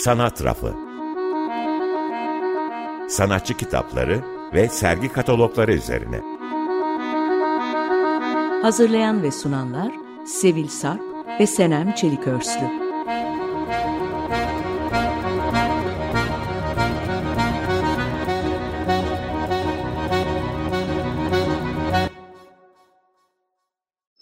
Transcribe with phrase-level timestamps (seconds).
[0.00, 0.74] Sanat Rafı
[3.08, 4.24] Sanatçı kitapları
[4.54, 6.20] ve sergi katalogları üzerine.
[8.62, 9.92] Hazırlayan ve sunanlar
[10.26, 11.00] Sevil Sarp
[11.40, 12.66] ve Senem Çelikörslü.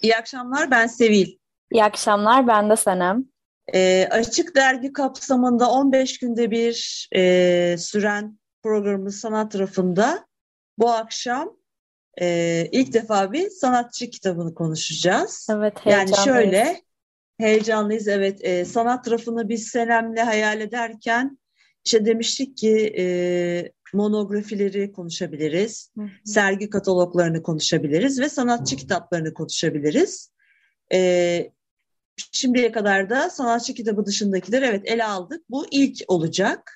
[0.02, 1.36] İyi akşamlar, ben Sevil.
[1.70, 3.37] İyi akşamlar, ben de Senem.
[3.74, 10.26] E, Açık Dergi kapsamında 15 günde bir e, süren programımız sanat tarafında
[10.78, 11.56] bu akşam
[12.20, 15.46] e, ilk defa bir sanatçı kitabını konuşacağız.
[15.50, 16.82] Evet, Yani şöyle,
[17.38, 18.08] heyecanlıyız.
[18.08, 21.38] Evet, e, sanat tarafını biz Senem'le hayal ederken
[21.84, 26.08] işte demiştik ki e, monografileri konuşabiliriz, hı hı.
[26.24, 30.32] sergi kataloglarını konuşabiliriz ve sanatçı kitaplarını konuşabiliriz.
[30.92, 31.50] E,
[32.32, 35.44] şimdiye kadar da sanatçı kitabı dışındakiler evet ele aldık.
[35.50, 36.74] Bu ilk olacak.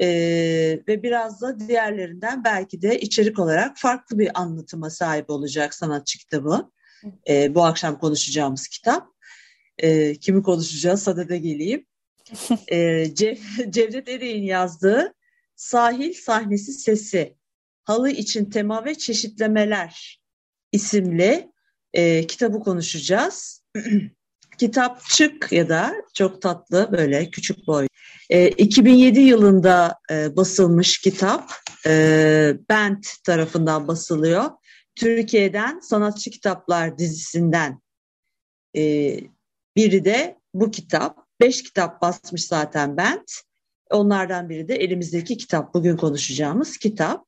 [0.00, 6.18] Ee, ve biraz da diğerlerinden belki de içerik olarak farklı bir anlatıma sahip olacak sanatçı
[6.18, 6.70] kitabı.
[7.28, 9.08] Ee, bu akşam konuşacağımız kitap.
[9.78, 11.02] Ee, kimi konuşacağız?
[11.02, 11.86] Sadede geleyim.
[12.72, 13.36] Ee, Cev
[13.70, 15.14] Cevdet Ereğin yazdığı
[15.56, 17.36] Sahil Sahnesi Sesi,
[17.84, 20.20] Halı için Tema ve Çeşitlemeler
[20.72, 21.52] isimli
[21.92, 23.64] e, kitabı konuşacağız.
[24.62, 27.86] kitapçık ya da çok tatlı böyle küçük boy.
[28.30, 31.52] E, 2007 yılında e, basılmış kitap.
[31.86, 34.44] E, Bent tarafından basılıyor.
[34.94, 37.80] Türkiye'den Sanatçı Kitaplar dizisinden
[38.76, 38.82] e,
[39.76, 41.18] biri de bu kitap.
[41.40, 43.32] Beş kitap basmış zaten Bent.
[43.90, 45.74] Onlardan biri de elimizdeki kitap.
[45.74, 47.26] Bugün konuşacağımız kitap.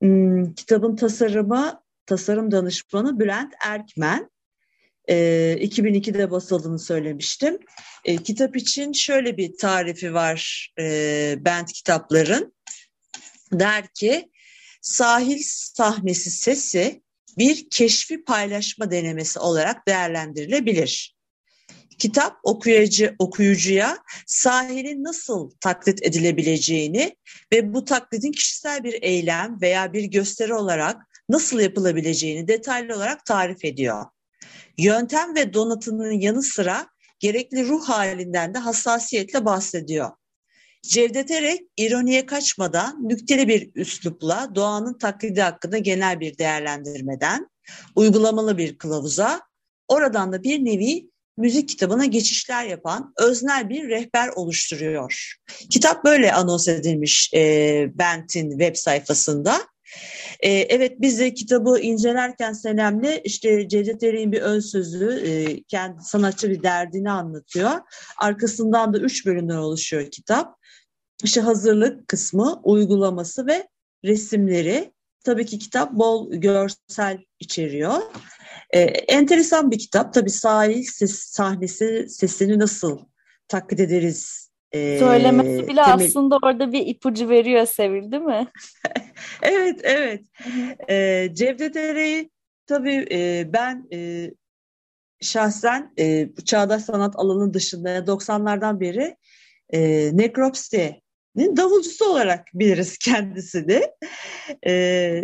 [0.00, 4.33] Hmm, kitabın tasarımı, tasarım danışmanı Bülent Erkmen.
[5.08, 5.14] E,
[5.60, 7.58] 2002'de basıldığını söylemiştim.
[8.04, 12.54] E, kitap için şöyle bir tarifi var e, Bent kitapların.
[13.52, 14.30] Der ki
[14.82, 17.02] sahil sahnesi sesi
[17.38, 21.14] bir keşfi paylaşma denemesi olarak değerlendirilebilir.
[21.98, 27.16] Kitap okuyucu, okuyucuya sahilin nasıl taklit edilebileceğini
[27.52, 30.96] ve bu taklidin kişisel bir eylem veya bir gösteri olarak
[31.28, 34.04] nasıl yapılabileceğini detaylı olarak tarif ediyor.
[34.78, 36.86] Yöntem ve donatının yanı sıra
[37.18, 40.10] gerekli ruh halinden de hassasiyetle bahsediyor.
[40.82, 47.48] Cevdet Erek ironiye kaçmadan nükteli bir üslupla doğanın taklidi hakkında genel bir değerlendirmeden
[47.96, 49.40] uygulamalı bir kılavuza
[49.88, 55.34] oradan da bir nevi müzik kitabına geçişler yapan öznel bir rehber oluşturuyor.
[55.70, 59.60] Kitap böyle anons edilmiş e, Bent'in web sayfasında.
[60.40, 66.02] E, evet biz de kitabı incelerken Senem'le işte Cevdet Erik'in bir ön sözü, e, kendi
[66.02, 67.70] sanatçı bir derdini anlatıyor.
[68.18, 70.56] Arkasından da üç bölümden oluşuyor kitap.
[71.24, 73.68] İşte hazırlık kısmı, uygulaması ve
[74.04, 74.92] resimleri.
[75.24, 77.94] Tabii ki kitap bol görsel içeriyor.
[78.70, 80.14] Ee, enteresan bir kitap.
[80.14, 82.98] Tabii sahil ses, sahnesi sesini nasıl
[83.48, 84.50] taklit ederiz?
[84.72, 85.94] Ee, Söylemesi bile temel...
[85.94, 88.48] aslında orada bir ipucu veriyor Sevil değil mi?
[89.42, 90.24] evet, evet.
[90.90, 92.30] Ee, Cevdet Ereği
[92.66, 94.30] tabii e, ben e,
[95.20, 99.16] şahsen e, çağdaş sanat alanının dışında 90'lardan beri
[99.72, 103.82] e, Nekropsi'nin davulcusu olarak biliriz kendisini.
[104.66, 105.22] E,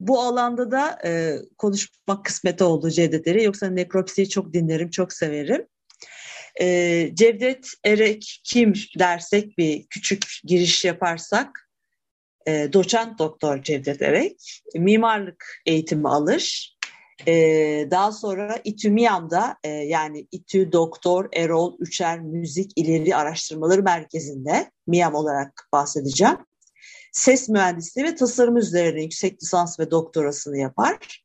[0.00, 5.66] bu alanda da e, konuşmak kısmeti oldu Cevdet Yoksa Nekropsi'yi çok dinlerim, çok severim.
[6.60, 11.69] E, Cevdet Erek kim dersek bir küçük giriş yaparsak
[12.46, 16.76] e, doçent doktor Cevdet Erek mimarlık eğitimi alır.
[17.26, 17.32] E,
[17.90, 25.14] daha sonra İTÜ MİAM'da e, yani İTÜ Doktor Erol Üçer Müzik İleri Araştırmaları Merkezi'nde MİAM
[25.14, 26.36] olarak bahsedeceğim.
[27.12, 31.24] Ses mühendisliği ve tasarım üzerine yüksek lisans ve doktorasını yapar.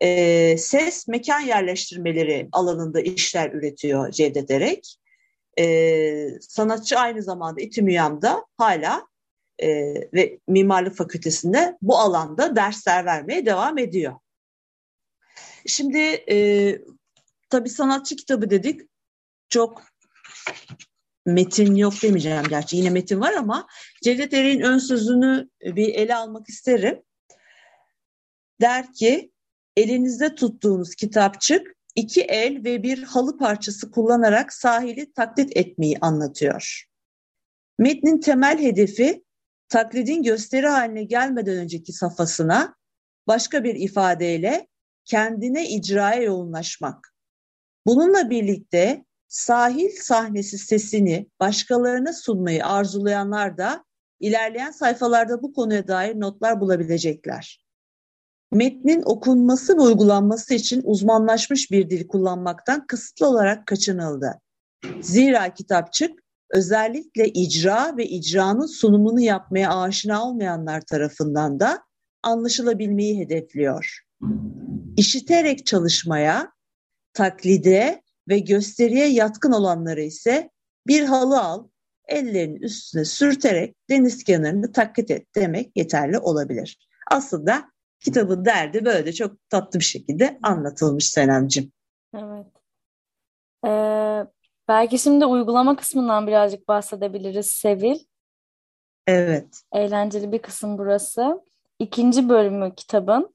[0.00, 4.96] E, ses mekan yerleştirmeleri alanında işler üretiyor Cevdet Erek.
[5.58, 9.09] E, sanatçı aynı zamanda İTÜ MÜYAM'da hala
[9.62, 14.14] e, ve Mimarlık Fakültesi'nde bu alanda dersler vermeye devam ediyor.
[15.66, 15.98] Şimdi
[16.30, 16.78] e,
[17.50, 18.80] tabii sanatçı kitabı dedik.
[19.48, 19.82] Çok
[21.26, 23.66] metin yok demeyeceğim gerçi yine metin var ama
[24.02, 27.02] Cevdet Ereğin ön sözünü bir ele almak isterim.
[28.60, 29.32] Der ki
[29.76, 36.84] elinizde tuttuğunuz kitapçık iki el ve bir halı parçası kullanarak sahili taklit etmeyi anlatıyor.
[37.78, 39.24] Metnin temel hedefi
[39.70, 42.74] taklidin gösteri haline gelmeden önceki safhasına
[43.26, 44.68] başka bir ifadeyle
[45.04, 47.14] kendine icraya yoğunlaşmak.
[47.86, 53.84] Bununla birlikte Sahil sahnesi sesini başkalarına sunmayı arzulayanlar da
[54.20, 57.64] ilerleyen sayfalarda bu konuya dair notlar bulabilecekler.
[58.52, 64.40] Metnin okunması ve uygulanması için uzmanlaşmış bir dil kullanmaktan kısıtlı olarak kaçınıldı.
[65.00, 71.82] Zira kitapçık özellikle icra ve icranın sunumunu yapmaya aşina olmayanlar tarafından da
[72.22, 74.00] anlaşılabilmeyi hedefliyor.
[74.96, 76.52] İşiterek çalışmaya,
[77.12, 80.50] taklide ve gösteriye yatkın olanları ise
[80.86, 81.68] bir halı al,
[82.08, 86.88] ellerinin üstüne sürterek deniz kenarını taklit et demek yeterli olabilir.
[87.10, 87.70] Aslında
[88.00, 91.72] kitabın derdi böyle çok tatlı bir şekilde anlatılmış Senemcim.
[92.14, 92.46] Evet.
[93.66, 94.26] Ee,
[94.70, 97.98] belki şimdi uygulama kısmından birazcık bahsedebiliriz Sevil.
[99.06, 99.62] Evet.
[99.72, 101.44] Eğlenceli bir kısım burası.
[101.78, 103.34] İkinci bölümü kitabın.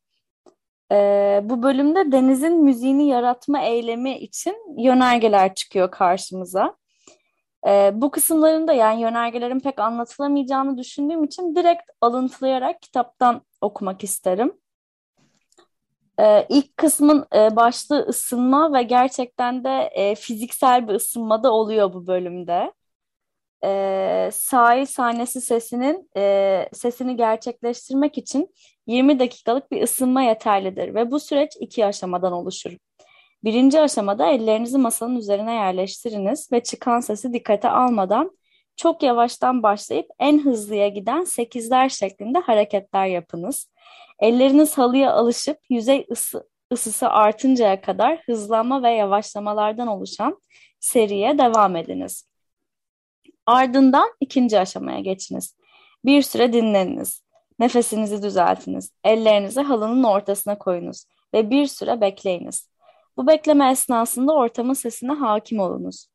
[0.92, 6.76] Ee, bu bölümde denizin müziğini yaratma eylemi için yönergeler çıkıyor karşımıza.
[7.68, 14.54] Ee, bu kısımlarında yani yönergelerin pek anlatılamayacağını düşündüğüm için direkt alıntılayarak kitaptan okumak isterim.
[16.20, 21.94] Ee, ilk kısmın e, başlığı ısınma ve gerçekten de e, fiziksel bir ısınma da oluyor
[21.94, 22.74] bu bölümde.
[23.64, 28.54] Ee, sahil sahnesi sesinin e, sesini gerçekleştirmek için
[28.88, 32.78] 20 dakikalık bir ısınma yeterlidir ve bu süreç iki aşamadan oluşur.
[33.44, 38.38] Birinci aşamada ellerinizi masanın üzerine yerleştiriniz ve çıkan sesi dikkate almadan
[38.76, 43.70] çok yavaştan başlayıp en hızlıya giden sekizler şeklinde hareketler yapınız.
[44.20, 50.42] Elleriniz halıya alışıp yüzey ısı, ısısı artıncaya kadar hızlanma ve yavaşlamalardan oluşan
[50.80, 52.30] seriye devam ediniz.
[53.46, 55.56] Ardından ikinci aşamaya geçiniz.
[56.06, 57.22] Bir süre dinleniniz.
[57.60, 58.92] Nefesinizi düzeltiniz.
[59.04, 62.70] Ellerinizi halının ortasına koyunuz ve bir süre bekleyiniz.
[63.18, 66.08] Bu bekleme esnasında ortamın sesine hakim olunuz.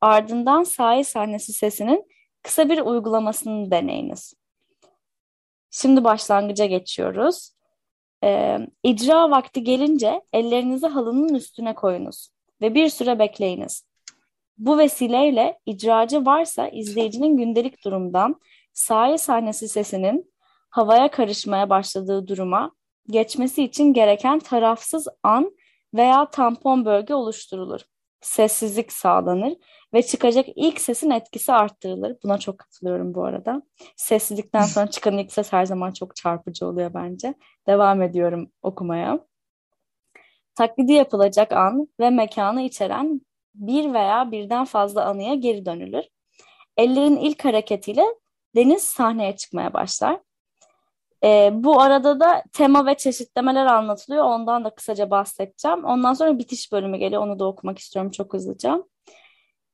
[0.00, 2.04] Ardından sahil sahnesi sesinin
[2.42, 4.34] kısa bir uygulamasını deneyiniz.
[5.74, 7.50] Şimdi başlangıca geçiyoruz.
[8.24, 12.28] Ee, icra vakti gelince ellerinizi halının üstüne koyunuz
[12.60, 13.86] ve bir süre bekleyiniz.
[14.58, 18.40] Bu vesileyle icracı varsa izleyicinin gündelik durumdan
[18.72, 20.32] sahil sahnesi sesinin
[20.70, 22.72] havaya karışmaya başladığı duruma
[23.10, 25.56] geçmesi için gereken tarafsız an
[25.94, 27.80] veya tampon bölge oluşturulur.
[28.22, 29.54] Sessizlik sağlanır
[29.94, 32.16] ve çıkacak ilk sesin etkisi arttırılır.
[32.24, 33.62] Buna çok katılıyorum bu arada.
[33.96, 37.34] Sessizlikten sonra çıkan ilk ses her zaman çok çarpıcı oluyor bence.
[37.66, 39.18] Devam ediyorum okumaya.
[40.54, 43.20] Taklidi yapılacak an ve mekanı içeren
[43.54, 46.04] bir veya birden fazla anıya geri dönülür.
[46.76, 48.04] Ellerin ilk hareketiyle
[48.56, 50.20] deniz sahneye çıkmaya başlar.
[51.24, 54.24] E, bu arada da tema ve çeşitlemeler anlatılıyor.
[54.24, 55.84] Ondan da kısaca bahsedeceğim.
[55.84, 57.22] Ondan sonra bitiş bölümü geliyor.
[57.22, 58.84] Onu da okumak istiyorum çok hızlıca.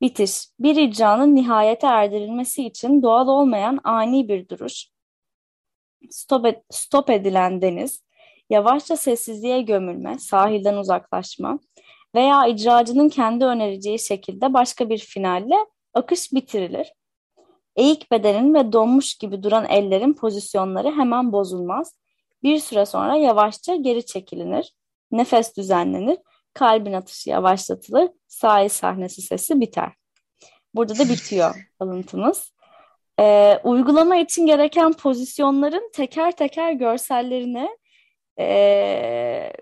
[0.01, 0.47] Bitiş.
[0.59, 4.85] Bir icranın nihayete erdirilmesi için doğal olmayan ani bir duruş.
[6.09, 8.03] Stop, ed stop edilen deniz,
[8.49, 11.59] yavaşça sessizliğe gömülme, sahilden uzaklaşma
[12.15, 15.55] veya icracının kendi önereceği şekilde başka bir finalle
[15.93, 16.93] akış bitirilir.
[17.79, 21.95] Eğik bedenin ve donmuş gibi duran ellerin pozisyonları hemen bozulmaz.
[22.43, 24.73] Bir süre sonra yavaşça geri çekilinir.
[25.11, 26.17] Nefes düzenlenir.
[26.53, 28.09] Kalbin atışı yavaşlatılır.
[28.27, 29.93] Sahil sahnesi sesi biter.
[30.75, 32.53] Burada da bitiyor alıntımız.
[33.19, 37.69] Ee, uygulama için gereken pozisyonların teker teker görsellerini
[38.39, 39.53] e,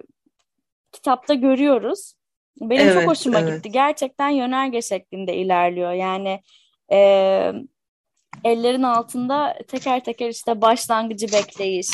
[0.92, 2.14] kitapta görüyoruz.
[2.62, 3.56] Benim evet, çok hoşuma evet.
[3.56, 3.72] gitti.
[3.72, 5.92] Gerçekten yönerge şeklinde ilerliyor.
[5.92, 6.42] Yani
[6.92, 7.52] e,
[8.44, 11.88] ellerin altında teker teker işte başlangıcı bekleyiş,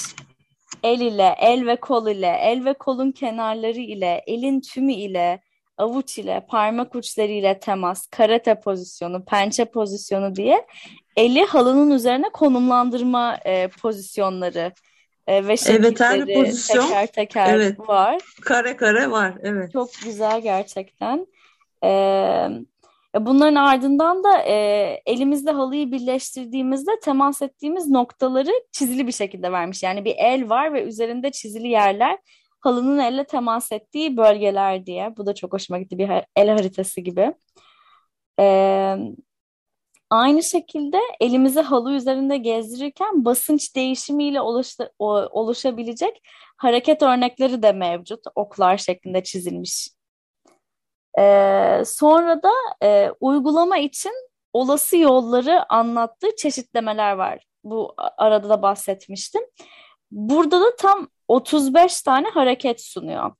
[0.83, 5.41] el ile, el ve kol ile, el ve kolun kenarları ile, elin tümü ile,
[5.77, 10.67] avuç ile, parmak uçları ile temas, karate pozisyonu, pençe pozisyonu diye
[11.15, 14.71] eli halının üzerine konumlandırma e, pozisyonları
[15.27, 17.79] e, ve evet, her pozisyon, teker teker evet.
[17.79, 18.21] var.
[18.41, 19.73] Kare kare var, evet.
[19.73, 21.27] Çok güzel gerçekten.
[21.81, 22.72] Evet
[23.19, 24.53] bunların ardından da e,
[25.05, 29.83] elimizde halıyı birleştirdiğimizde temas ettiğimiz noktaları çizili bir şekilde vermiş.
[29.83, 32.17] Yani bir el var ve üzerinde çizili yerler
[32.59, 35.17] halının elle temas ettiği bölgeler diye.
[35.17, 37.33] Bu da çok hoşuma gitti bir el haritası gibi.
[38.39, 38.45] E,
[40.09, 46.21] aynı şekilde elimizi halı üzerinde gezdirirken basınç değişimiyle oluştu, oluşabilecek
[46.57, 48.19] hareket örnekleri de mevcut.
[48.35, 49.89] Oklar şeklinde çizilmiş
[51.19, 52.51] ee, sonra da
[52.83, 54.13] e, uygulama için
[54.53, 57.45] olası yolları anlattığı çeşitlemeler var.
[57.63, 59.41] Bu arada da bahsetmiştim.
[60.11, 63.31] Burada da tam 35 tane hareket sunuyor.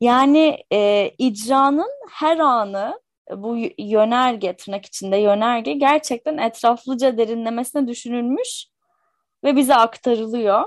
[0.00, 8.66] Yani e, icranın her anı bu yönerge tırnak içinde yönerge gerçekten etraflıca derinlemesine düşünülmüş
[9.44, 10.64] ve bize aktarılıyor.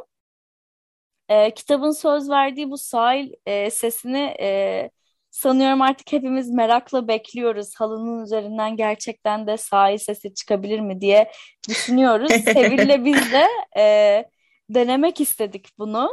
[1.29, 4.89] E, kitabın söz verdiği bu sahil e, sesini e,
[5.31, 7.75] sanıyorum artık hepimiz merakla bekliyoruz.
[7.77, 11.31] Halının üzerinden gerçekten de sahil sesi çıkabilir mi diye
[11.69, 12.31] düşünüyoruz.
[12.43, 14.25] Sevil'le biz de e,
[14.69, 16.09] denemek istedik bunu.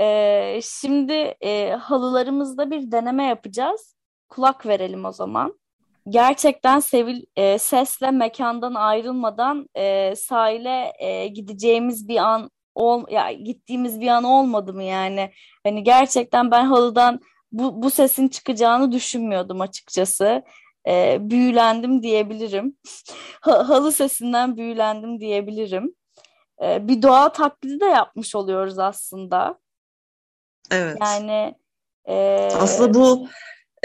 [0.00, 3.96] E, şimdi e, halılarımızda bir deneme yapacağız.
[4.28, 5.58] Kulak verelim o zaman.
[6.08, 14.00] Gerçekten Sevil e, sesle mekandan ayrılmadan e, sahile e, gideceğimiz bir an ol ya gittiğimiz
[14.00, 15.30] bir an olmadı mı yani?
[15.64, 17.20] Hani gerçekten ben halıdan
[17.52, 20.42] bu, bu sesin çıkacağını düşünmüyordum açıkçası.
[20.88, 22.76] E, büyülendim diyebilirim.
[23.40, 25.94] Halı sesinden büyülendim diyebilirim.
[26.62, 29.58] E, bir doğa taklidi de yapmış oluyoruz aslında.
[30.70, 30.96] Evet.
[31.00, 31.54] Yani
[32.04, 32.14] e,
[32.52, 33.28] aslında bu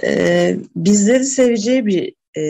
[0.03, 2.43] e, bizleri seveceği bir e,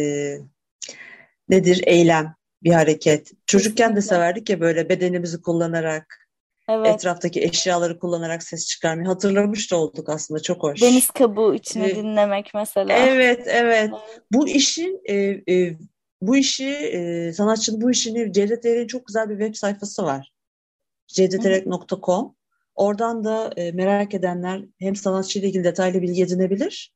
[1.50, 3.32] nedir eylem, bir hareket.
[3.46, 6.23] Çocukken de severdik ya böyle bedenimizi kullanarak
[6.70, 6.88] Evet.
[6.88, 10.82] Etraftaki eşyaları kullanarak ses çıkarmayı hatırlamış da olduk aslında çok hoş.
[10.82, 12.98] Deniz kabuğu içini ee, dinlemek mesela.
[12.98, 13.92] Evet, evet.
[14.32, 15.16] Bu işin e,
[15.54, 15.78] e,
[16.22, 20.32] bu işi e, sanatçının bu işini Cevdet Eren'in çok güzel bir web sayfası var.
[21.08, 22.36] cevdeterek.com
[22.76, 26.94] Oradan da e, merak edenler hem sanatçıyla ilgili detaylı bilgi edinebilir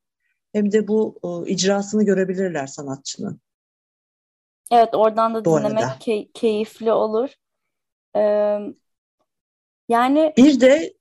[0.54, 3.42] hem de bu e, icrasını görebilirler sanatçının.
[4.72, 7.30] Evet oradan da dinlemek key- keyifli olur.
[8.16, 8.60] Ee,
[9.90, 10.94] yani bir de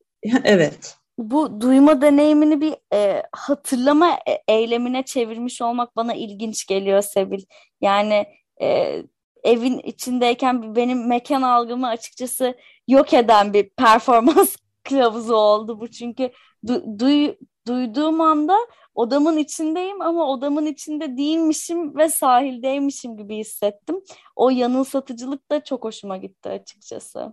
[0.44, 0.96] evet.
[1.18, 7.42] Bu duyma deneyimini bir e, hatırlama e, eylemine çevirmiş olmak bana ilginç geliyor Sebil.
[7.80, 8.26] Yani
[8.60, 9.02] e,
[9.44, 12.54] evin içindeyken benim mekan algımı açıkçası
[12.88, 15.88] yok eden bir performans kılavuzu oldu bu.
[15.88, 16.30] Çünkü
[16.66, 17.34] du, duy,
[17.66, 18.56] duyduğum anda
[18.94, 24.02] odamın içindeyim ama odamın içinde değilmişim ve sahildeymişim gibi hissettim.
[24.36, 27.32] O yanılsatıcılık da çok hoşuma gitti açıkçası.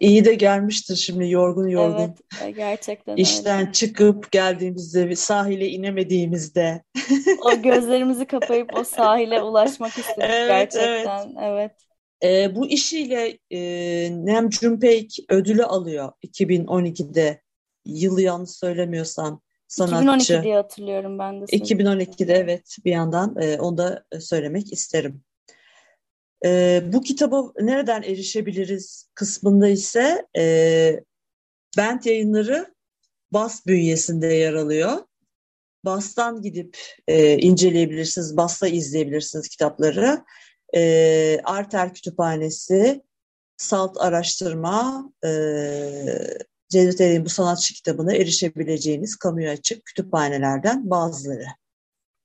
[0.00, 2.14] İyi de gelmiştir şimdi yorgun yorgun.
[2.42, 3.72] Evet gerçekten İşten öyle.
[3.72, 6.82] çıkıp geldiğimizde sahile inemediğimizde.
[7.42, 11.34] o gözlerimizi kapayıp o sahile ulaşmak istedik evet, gerçekten.
[11.38, 11.38] Evet.
[11.42, 11.72] evet.
[12.24, 13.60] E, bu işiyle e,
[14.10, 17.42] Nem Cümpeyk ödülü alıyor 2012'de.
[17.84, 19.96] Yılı yanlış söylemiyorsam sanatçı.
[19.96, 21.44] 2012 diye hatırlıyorum ben de.
[21.44, 25.22] 2012'de evet bir yandan e, onu da söylemek isterim.
[26.44, 31.00] E, bu kitaba nereden erişebiliriz kısmında ise e,
[31.76, 32.74] Bent yayınları
[33.32, 34.98] Bas bünyesinde yer alıyor.
[35.84, 36.78] Bas'tan gidip
[37.08, 40.24] e, inceleyebilirsiniz, Bas'ta izleyebilirsiniz kitapları.
[40.74, 43.02] E, Arter Kütüphanesi,
[43.56, 45.30] Salt Araştırma, e,
[46.68, 51.46] Cevdet Erik'in bu sanatçı kitabına erişebileceğiniz kamuya açık kütüphanelerden bazıları.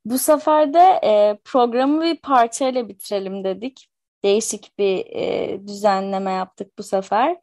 [0.05, 3.89] Bu sefer de e, programı bir parçayla bitirelim dedik
[4.23, 7.37] değişik bir e, düzenleme yaptık bu sefer.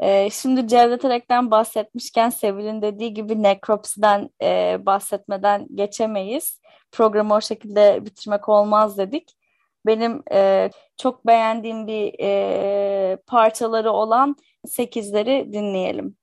[0.00, 6.60] E, şimdi Cevdet Erek'ten bahsetmişken Sevil'in dediği gibi nekropsiden e, bahsetmeden geçemeyiz.
[6.92, 9.36] Programı o şekilde bitirmek olmaz dedik.
[9.86, 16.16] Benim e, çok beğendiğim bir e, parçaları olan sekizleri dinleyelim.